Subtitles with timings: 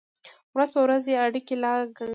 [0.55, 2.09] ورځ په ورځ یې اړیکې لا ګنګل کېږي.